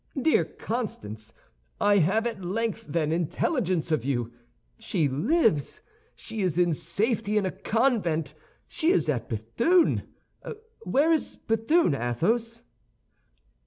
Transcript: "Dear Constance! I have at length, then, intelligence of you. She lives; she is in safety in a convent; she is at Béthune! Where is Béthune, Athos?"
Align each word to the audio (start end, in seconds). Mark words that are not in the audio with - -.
"Dear 0.19 0.45
Constance! 0.45 1.31
I 1.79 1.99
have 1.99 2.25
at 2.25 2.43
length, 2.43 2.87
then, 2.89 3.11
intelligence 3.11 3.91
of 3.91 4.03
you. 4.03 4.33
She 4.79 5.07
lives; 5.07 5.81
she 6.15 6.41
is 6.41 6.57
in 6.57 6.73
safety 6.73 7.37
in 7.37 7.45
a 7.45 7.51
convent; 7.51 8.33
she 8.67 8.89
is 8.89 9.07
at 9.09 9.29
Béthune! 9.29 10.07
Where 10.79 11.11
is 11.11 11.37
Béthune, 11.47 11.93
Athos?" 11.95 12.63